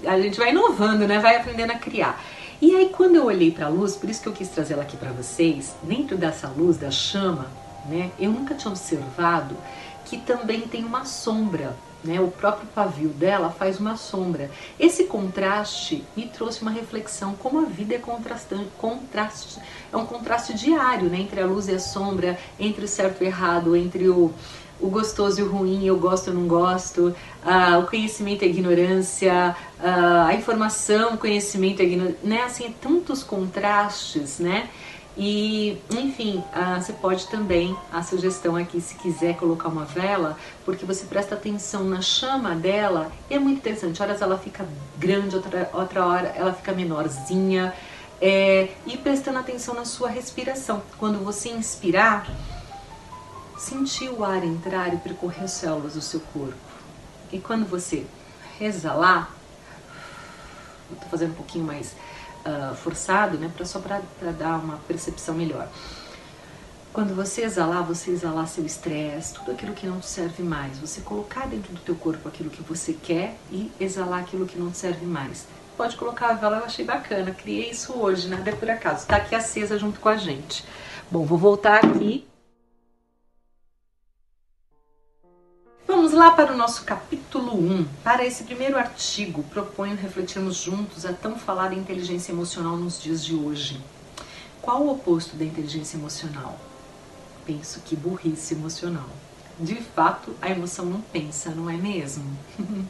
[0.05, 2.23] A gente vai inovando, né, vai aprendendo a criar.
[2.61, 4.83] E aí quando eu olhei para a luz, por isso que eu quis trazer ela
[4.83, 7.47] aqui para vocês, dentro dessa luz, da chama,
[7.87, 9.57] né, eu nunca tinha observado
[10.05, 12.21] que também tem uma sombra né?
[12.21, 14.51] O próprio pavio dela faz uma sombra.
[14.79, 19.61] Esse contraste me trouxe uma reflexão como a vida é contrastante, contraste,
[19.93, 21.21] é um contraste diário, né?
[21.21, 24.33] Entre a luz e a sombra, entre o certo e o errado, entre o,
[24.81, 27.15] o gostoso e o ruim, eu gosto ou não gosto,
[27.81, 32.43] o conhecimento e a ignorância, a informação, o conhecimento e a ignorância, né?
[32.43, 34.69] Assim, tantos contrastes, né?
[35.16, 40.87] E, enfim, ah, você pode também, a sugestão aqui, se quiser colocar uma vela, porque
[40.87, 44.03] você presta atenção na chama dela, e é muito interessante.
[44.03, 47.75] Horas ela fica grande, outra, outra hora ela fica menorzinha.
[48.25, 50.81] É, e prestando atenção na sua respiração.
[50.96, 52.25] Quando você inspirar,
[53.59, 56.55] sentir o ar entrar e percorrer as células do seu corpo.
[57.33, 58.07] E quando você
[58.61, 59.35] exalar,
[61.01, 61.94] tô fazendo um pouquinho mais
[62.47, 63.51] uh, forçado, né?
[63.55, 64.01] Pra, só para
[64.33, 65.69] dar uma percepção melhor.
[66.93, 70.79] Quando você exalar, você exalar seu estresse, tudo aquilo que não te serve mais.
[70.79, 74.71] Você colocar dentro do teu corpo aquilo que você quer e exalar aquilo que não
[74.71, 75.47] te serve mais.
[75.75, 77.31] Pode colocar a vela, eu achei bacana.
[77.33, 79.07] Criei isso hoje, nada é por acaso.
[79.07, 80.65] Tá aqui acesa junto com a gente.
[81.11, 82.27] Bom, vou voltar aqui.
[86.23, 87.85] Lá para o nosso capítulo 1.
[88.05, 93.35] Para esse primeiro artigo, proponho refletirmos juntos a tão falada inteligência emocional nos dias de
[93.35, 93.81] hoje.
[94.61, 96.57] Qual o oposto da inteligência emocional?
[97.45, 99.09] Penso que burrice emocional.
[99.59, 102.25] De fato, a emoção não pensa, não é mesmo?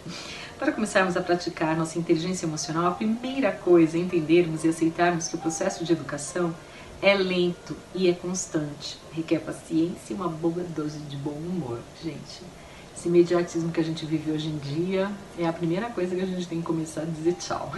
[0.59, 5.37] Para começarmos a praticar nossa inteligência emocional, a primeira coisa é entendermos e aceitarmos que
[5.37, 6.55] o processo de educação
[7.01, 8.99] é lento e é constante.
[9.11, 11.79] Requer paciência e uma boa dose de bom humor.
[12.05, 12.43] Gente,
[13.03, 16.27] esse imediatismo que a gente vive hoje em dia é a primeira coisa que a
[16.27, 17.73] gente tem que começar a dizer tchau.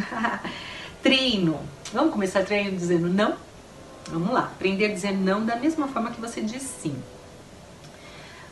[1.02, 1.58] treino.
[1.94, 3.34] Vamos começar treino dizendo não?
[4.10, 6.94] Vamos lá, aprender a dizer não da mesma forma que você diz sim.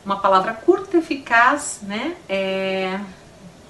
[0.03, 2.17] Uma palavra curta, eficaz, né?
[2.27, 2.99] É...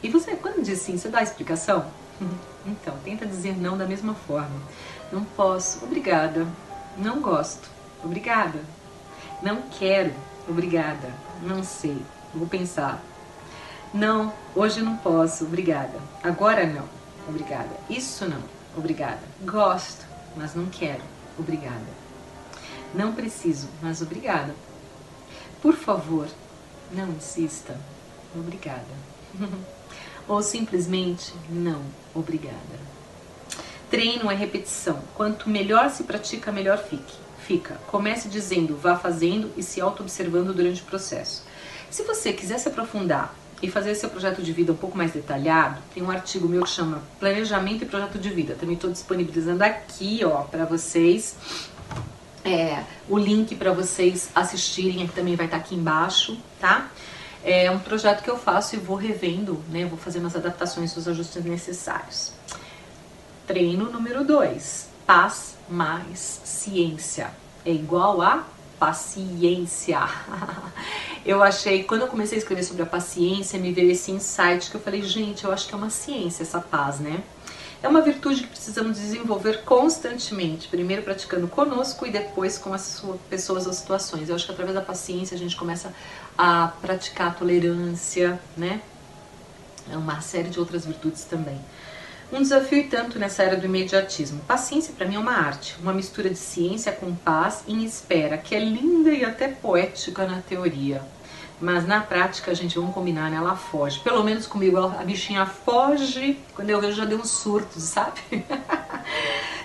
[0.02, 1.86] E você, quando diz sim, você dá a explicação?
[2.66, 4.62] Então, tenta dizer não da mesma forma.
[5.12, 6.48] Não posso, obrigada.
[6.98, 7.70] Não gosto,
[8.02, 8.58] obrigada.
[9.42, 10.14] Não quero,
[10.48, 11.12] obrigada.
[11.42, 11.98] Não sei,
[12.34, 13.02] vou pensar.
[13.94, 16.00] Não, hoje não posso, obrigada.
[16.24, 16.86] Agora não,
[17.28, 17.70] obrigada.
[17.90, 18.42] Isso não,
[18.76, 19.22] obrigada.
[19.42, 22.04] Gosto, mas não quero obrigada.
[22.94, 24.56] Não preciso, mas obrigada.
[25.62, 26.28] Por favor,
[26.92, 27.76] não insista,
[28.36, 28.84] obrigada.
[30.28, 31.82] Ou simplesmente não,
[32.14, 32.94] obrigada.
[33.90, 35.02] Treino é repetição.
[35.16, 37.14] Quanto melhor se pratica, melhor fique.
[37.40, 37.76] Fica.
[37.88, 41.44] Comece dizendo, vá fazendo e se auto-observando durante o processo.
[41.94, 45.80] Se você quiser se aprofundar e fazer seu projeto de vida um pouco mais detalhado,
[45.94, 48.58] tem um artigo meu que chama Planejamento e Projeto de Vida.
[48.60, 51.36] Também estou disponibilizando aqui, ó, para vocês.
[52.44, 56.90] É, o link para vocês assistirem que também vai estar tá aqui embaixo, tá?
[57.44, 59.86] É um projeto que eu faço e vou revendo, né?
[59.86, 62.34] Vou fazendo as adaptações, os ajustes necessários.
[63.46, 67.30] Treino número 2: paz mais ciência
[67.64, 68.46] é igual a
[68.80, 70.02] paciência.
[71.26, 74.76] eu achei, quando eu comecei a escrever sobre a paciência, me veio esse insight que
[74.76, 77.24] eu falei, gente, eu acho que é uma ciência essa paz, né?
[77.82, 83.68] É uma virtude que precisamos desenvolver constantemente, primeiro praticando conosco e depois com as pessoas
[83.68, 84.30] ou situações.
[84.30, 85.94] Eu acho que através da paciência a gente começa
[86.38, 88.82] a praticar a tolerância, né?
[89.92, 91.60] É uma série de outras virtudes também.
[92.34, 94.42] Um desafio e tanto nessa era do imediatismo.
[94.48, 98.56] Paciência para mim é uma arte, uma mistura de ciência com paz em espera, que
[98.56, 101.04] é linda e até poética na teoria.
[101.62, 103.38] Mas na prática a gente, vamos combinar, né?
[103.38, 104.00] Ela foge.
[104.00, 106.40] Pelo menos comigo, a bichinha foge.
[106.56, 108.20] Quando eu vejo, já deu um surto, sabe?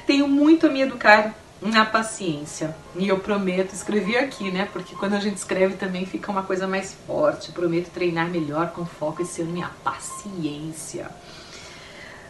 [0.07, 2.77] Tenho muito a me educar na paciência.
[2.95, 4.69] E eu prometo, escrevi aqui, né?
[4.71, 7.51] Porque quando a gente escreve também fica uma coisa mais forte.
[7.51, 11.11] Prometo treinar melhor com foco esse ano minha paciência.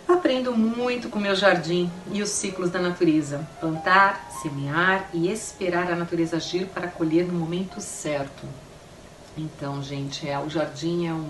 [0.08, 3.46] Aprendo muito com meu jardim e os ciclos da natureza.
[3.60, 8.46] Plantar, semear e esperar a natureza agir para colher no momento certo.
[9.36, 11.28] Então, gente, é, o jardim é um.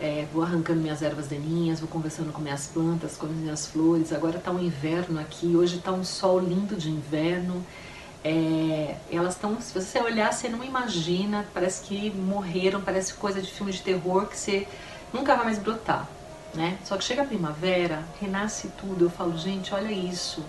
[0.00, 4.12] É, vou arrancando minhas ervas daninhas, vou conversando com minhas plantas, com minhas flores.
[4.12, 7.64] Agora está um inverno aqui, hoje está um sol lindo de inverno.
[8.24, 13.52] É, elas estão, se você olhar, você não imagina, parece que morreram, parece coisa de
[13.52, 14.66] filme de terror que você
[15.12, 16.08] nunca vai mais brotar
[16.54, 16.78] né?
[16.84, 19.06] Só que chega a primavera, renasce tudo.
[19.06, 20.44] Eu falo, gente, olha isso,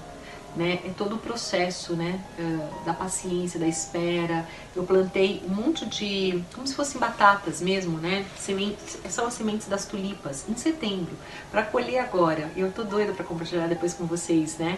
[0.55, 0.79] né?
[0.85, 2.19] É todo o processo, né?
[2.39, 4.47] Uh, da paciência, da espera.
[4.75, 8.25] Eu plantei um monte de, como se fossem batatas mesmo, né?
[8.37, 11.15] Sementes, são as sementes das tulipas em setembro
[11.51, 12.49] para colher agora.
[12.55, 14.77] Eu tô doida para compartilhar depois com vocês, né?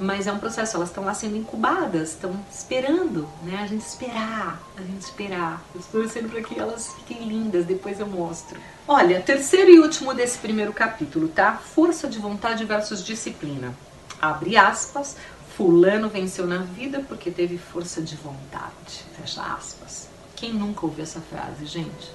[0.00, 3.60] Mas é um processo, elas estão lá sendo incubadas, estão esperando, né?
[3.62, 5.62] A gente esperar, a gente esperar.
[5.74, 8.58] Eu estou torcendo para que elas fiquem lindas, depois eu mostro.
[8.88, 11.52] Olha, terceiro e último desse primeiro capítulo, tá?
[11.56, 13.74] Força de vontade versus disciplina.
[14.20, 15.16] Abre aspas,
[15.54, 19.04] fulano venceu na vida porque teve força de vontade.
[19.20, 20.08] Fecha aspas.
[20.34, 22.10] Quem nunca ouviu essa frase, gente?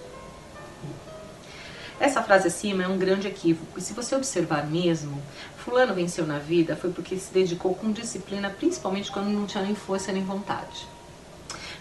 [2.00, 5.22] Essa frase acima é um grande equívoco, e se você observar mesmo,
[5.66, 9.74] Fulano venceu na vida foi porque se dedicou com disciplina, principalmente quando não tinha nem
[9.74, 10.88] força nem vontade.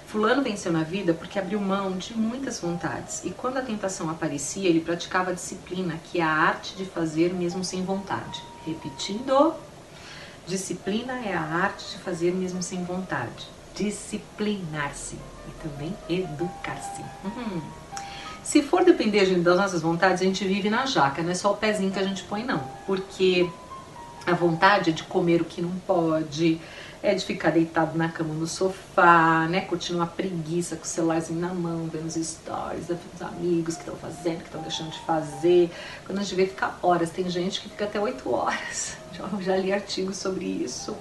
[0.06, 4.70] Fulano venceu na vida porque abriu mão de muitas vontades, e quando a tentação aparecia,
[4.70, 8.42] ele praticava a disciplina, que é a arte de fazer mesmo sem vontade.
[8.64, 9.52] Repetindo,
[10.46, 13.46] disciplina é a arte de fazer mesmo sem vontade.
[13.74, 17.02] Disciplinar-se e também educar-se.
[17.22, 17.60] Uhum.
[18.42, 21.56] Se for depender das nossas vontades, a gente vive na jaca, não é só o
[21.56, 22.62] pezinho que a gente põe, não.
[22.86, 23.50] Porque
[24.26, 26.60] A vontade é de comer o que não pode,
[27.02, 29.60] é de ficar deitado na cama no sofá, né?
[29.60, 33.96] Curtindo uma preguiça com o celularzinho na mão, vendo os stories dos amigos que estão
[33.96, 35.70] fazendo, que estão deixando de fazer.
[36.06, 38.96] Quando a gente vê ficar horas, tem gente que fica até 8 horas.
[39.12, 40.96] Já, já li artigos sobre isso.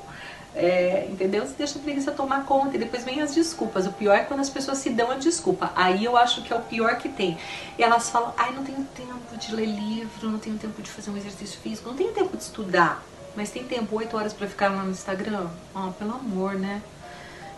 [0.55, 1.45] É, entendeu?
[1.45, 3.87] Você deixa a preguiça tomar conta e depois vem as desculpas.
[3.87, 5.71] O pior é quando as pessoas se dão a desculpa.
[5.75, 7.37] Aí eu acho que é o pior que tem.
[7.77, 11.09] E elas falam: ai, não tenho tempo de ler livro, não tenho tempo de fazer
[11.09, 13.03] um exercício físico, não tenho tempo de estudar.
[13.35, 15.47] Mas tem tempo, 8 horas para ficar lá no Instagram?
[15.73, 16.83] Oh, pelo amor, né?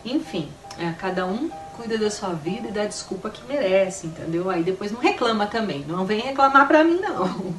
[0.02, 4.48] Enfim, é, cada um cuida da sua vida e dá a desculpa que merece, entendeu?
[4.48, 5.84] Aí depois não reclama também.
[5.86, 7.54] Não vem reclamar pra mim, não.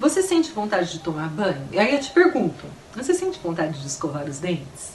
[0.00, 1.68] Você sente vontade de tomar banho?
[1.72, 4.92] E aí eu te pergunto, você sente vontade de escovar os dentes?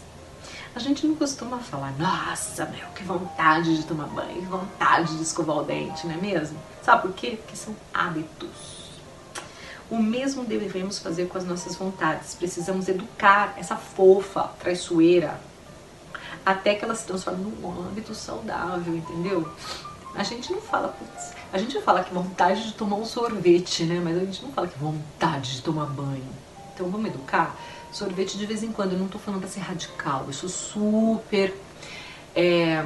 [0.74, 5.22] A gente não costuma falar, nossa, meu, que vontade de tomar banho, que vontade de
[5.22, 6.58] escovar o dente, não é mesmo?
[6.82, 7.38] Sabe por quê?
[7.39, 8.84] Porque são hábitos.
[9.92, 12.34] O mesmo devemos fazer com as nossas vontades.
[12.34, 15.38] Precisamos educar essa fofa, traiçoeira,
[16.46, 19.48] até que ela se transforme num hábito saudável, entendeu?
[20.15, 23.99] A gente não fala, putz, a gente fala que vontade de tomar um sorvete, né?
[24.04, 26.23] Mas a gente não fala que vontade de tomar banho.
[26.73, 27.56] Então vamos educar?
[27.91, 31.56] Sorvete de vez em quando, eu não tô falando pra ser radical, eu sou super.
[32.36, 32.84] É,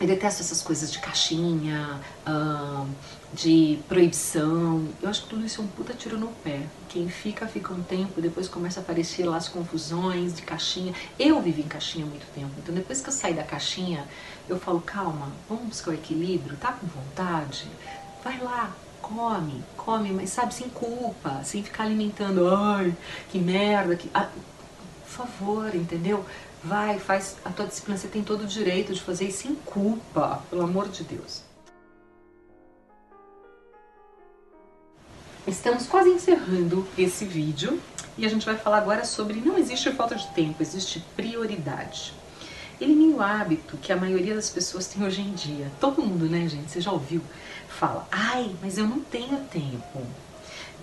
[0.00, 2.86] eu detesto essas coisas de caixinha, uh,
[3.32, 4.86] de proibição.
[5.00, 6.60] Eu acho que tudo isso é um puta tiro no pé.
[6.88, 10.92] Quem fica, fica um tempo, depois começa a aparecer lá as confusões de caixinha.
[11.18, 14.06] Eu vivi em caixinha há muito tempo, então depois que eu saí da caixinha,
[14.48, 17.66] eu falo, calma, vamos buscar o equilíbrio, tá com vontade?
[18.22, 22.94] Vai lá, come, come, mas sabe, sem culpa, sem ficar alimentando, ai,
[23.30, 24.10] que merda, que...
[24.12, 24.28] Ah,
[25.02, 26.24] por favor, entendeu?
[26.64, 30.42] Vai, faz a tua disciplina, você tem todo o direito de fazer isso sem culpa,
[30.48, 31.42] pelo amor de Deus.
[35.46, 37.80] Estamos quase encerrando esse vídeo
[38.16, 42.14] e a gente vai falar agora sobre não existe falta de tempo, existe prioridade.
[42.80, 45.70] Elimine o hábito que a maioria das pessoas tem hoje em dia.
[45.80, 46.70] Todo mundo, né, gente?
[46.70, 47.20] Você já ouviu?
[47.68, 50.06] Fala, ai, mas eu não tenho tempo.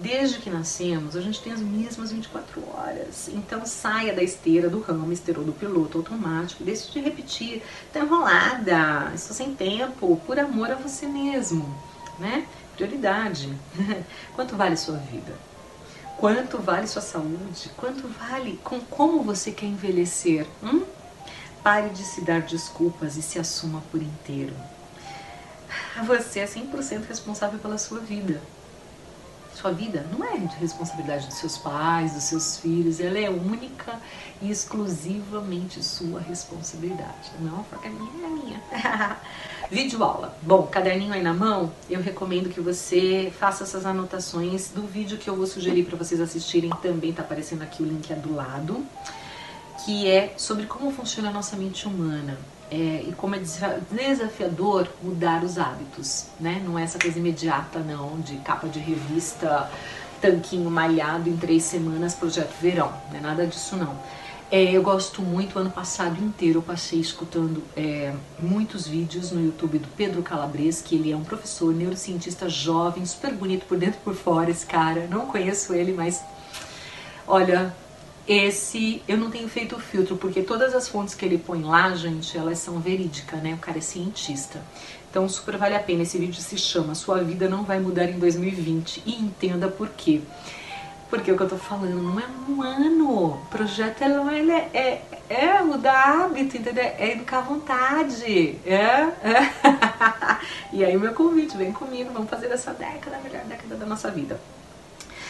[0.01, 3.29] Desde que nascemos, a gente tem as mesmas 24 horas.
[3.29, 6.65] Então saia da esteira do hamster ou do piloto automático.
[6.65, 7.63] Deixe de repetir.
[7.93, 11.73] Tá enrolada, estou sem tempo, por amor a você mesmo,
[12.19, 12.45] né?
[12.79, 13.53] Prioridade.
[14.33, 15.33] Quanto vale sua vida?
[16.17, 17.69] Quanto vale sua saúde?
[17.75, 20.47] Quanto vale com como você quer envelhecer?
[20.63, 20.85] Hum?
[21.61, 24.53] Pare de se dar desculpas e se assuma por inteiro.
[26.07, 28.41] Você é 100% responsável pela sua vida.
[29.53, 33.99] Sua vida não é de responsabilidade dos seus pais, dos seus filhos, ela é única
[34.41, 37.31] e exclusivamente sua responsabilidade.
[37.41, 38.63] Não, porque a minha é minha.
[39.71, 40.35] Vídeo aula.
[40.41, 45.29] Bom, caderninho aí na mão, eu recomendo que você faça essas anotações do vídeo que
[45.29, 46.71] eu vou sugerir para vocês assistirem.
[46.81, 48.83] Também tá aparecendo aqui o link é do lado,
[49.85, 52.35] que é sobre como funciona a nossa mente humana.
[52.71, 53.41] É, e como é
[53.91, 56.61] desafiador mudar os hábitos, né?
[56.65, 59.69] Não é essa coisa imediata, não, de capa de revista,
[60.19, 63.95] tanquinho malhado em três semanas, projeto verão, não é nada disso não.
[64.51, 69.77] É, eu gosto muito, ano passado inteiro eu passei escutando é, muitos vídeos no YouTube
[69.77, 74.03] do Pedro Calabres, que ele é um professor, neurocientista jovem, super bonito por dentro e
[74.03, 76.23] por fora, esse cara, não conheço ele, mas
[77.27, 77.75] olha,
[78.27, 82.35] esse eu não tenho feito filtro, porque todas as fontes que ele põe lá, gente,
[82.35, 83.53] elas são verídicas, né?
[83.53, 84.61] O cara é cientista.
[85.09, 86.03] Então super vale a pena.
[86.03, 90.21] Esse vídeo se chama Sua Vida Não Vai Mudar em 2020 e entenda por quê.
[91.09, 93.33] Porque o que eu tô falando não é um ano.
[93.33, 96.83] O projeto ele é, é, é mudar hábito, entendeu?
[96.83, 98.59] É educar a vontade.
[98.65, 99.09] É?
[99.23, 99.53] é.
[100.71, 104.11] e aí meu convite, vem comigo, vamos fazer essa década, a melhor década da nossa
[104.11, 104.39] vida.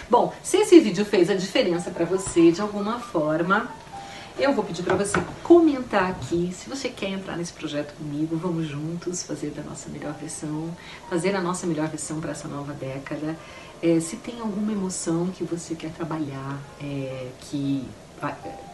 [0.10, 3.70] Bom, se esse vídeo fez a diferença para você de alguma forma,
[4.40, 8.38] eu vou pedir para você comentar aqui se você quer entrar nesse projeto comigo.
[8.38, 10.76] Vamos juntos fazer da nossa melhor versão,
[11.10, 13.38] fazer a nossa melhor versão para essa nova década.
[13.82, 17.84] É, se tem alguma emoção que você quer trabalhar, é, que,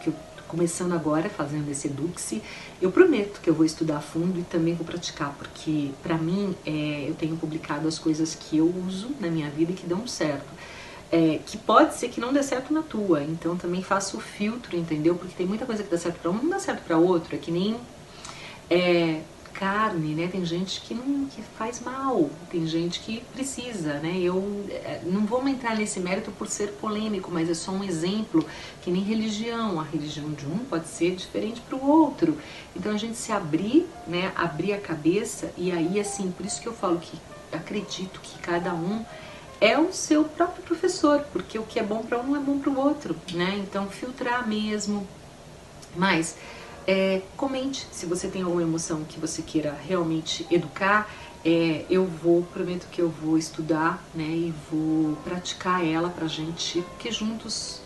[0.02, 0.14] que eu
[0.48, 2.42] começando agora fazendo esse Eduxe,
[2.80, 6.54] eu prometo que eu vou estudar a fundo e também vou praticar, porque para mim
[6.64, 10.06] é, eu tenho publicado as coisas que eu uso na minha vida e que dão
[10.06, 10.46] certo
[11.10, 13.22] é, que pode ser que não dê certo na tua.
[13.22, 15.14] Então também faça o filtro, entendeu?
[15.14, 17.34] Porque tem muita coisa que dá certo para um, não dá certo para outro.
[17.34, 17.76] É que nem
[18.70, 19.20] é,
[19.58, 20.28] carne, né?
[20.28, 24.18] Tem gente que não que faz mal, tem gente que precisa, né?
[24.18, 28.44] Eu é, não vou entrar nesse mérito por ser polêmico, mas é só um exemplo
[28.82, 29.80] que nem religião.
[29.80, 32.36] A religião de um pode ser diferente para o outro.
[32.74, 34.30] Então a gente se abrir, né?
[34.36, 37.18] Abrir a cabeça e aí assim, por isso que eu falo que
[37.50, 39.04] acredito que cada um
[39.58, 42.70] é o seu próprio professor, porque o que é bom para um é bom para
[42.70, 43.56] o outro, né?
[43.58, 45.06] Então filtrar mesmo.
[45.96, 46.36] Mas
[46.86, 51.10] é, comente se você tem alguma emoção que você queira realmente educar.
[51.44, 54.24] É, eu vou, prometo que eu vou estudar, né?
[54.24, 57.80] E vou praticar ela pra gente, porque juntos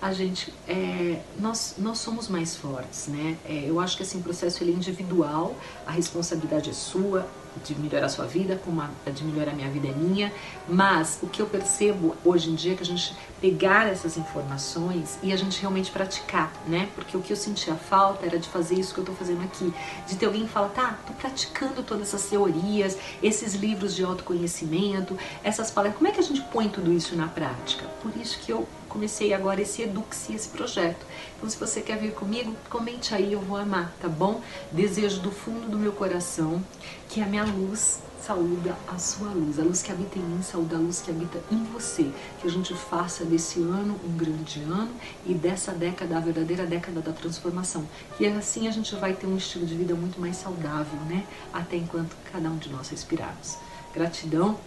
[0.00, 3.38] a gente é, nós, nós somos mais fortes, né?
[3.44, 5.54] É, eu acho que assim, o processo ele é individual,
[5.86, 7.26] a responsabilidade é sua,
[7.64, 10.32] de melhorar a sua vida, como a, de melhorar a minha vida é minha,
[10.68, 15.18] mas o que eu percebo hoje em dia é que a gente pegar essas informações
[15.22, 16.88] e a gente realmente praticar, né?
[16.94, 19.72] Porque o que eu sentia falta era de fazer isso que eu tô fazendo aqui,
[20.06, 25.16] de ter alguém que fala, tá, tô praticando todas essas teorias, esses livros de autoconhecimento,
[25.42, 27.86] essas palestras, como é que a gente põe tudo isso na prática?
[28.02, 28.66] Por isso que eu
[28.96, 31.04] comecei agora esse Eduque-se, esse projeto.
[31.36, 34.40] Então, se você quer vir comigo, comente aí, eu vou amar, tá bom?
[34.72, 36.64] Desejo do fundo do meu coração
[37.06, 40.76] que a minha luz saúda a sua luz, a luz que habita em mim, saúda
[40.76, 42.10] a luz que habita em você.
[42.40, 44.90] Que a gente faça desse ano um grande ano
[45.26, 47.86] e dessa década a verdadeira década da transformação.
[48.16, 51.26] Que assim a gente vai ter um estilo de vida muito mais saudável, né?
[51.52, 53.58] Até enquanto cada um de nós respirarmos.
[53.92, 54.58] Gratidão,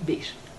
[0.00, 0.49] beijo.